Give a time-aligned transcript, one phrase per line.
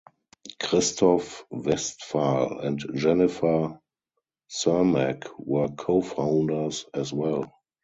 [0.59, 3.79] Christoph Westphal and Jennifer
[4.49, 7.53] Cermak were co-founders as well.